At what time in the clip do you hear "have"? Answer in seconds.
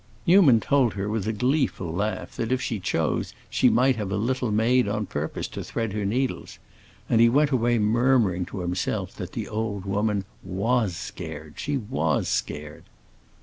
3.97-4.11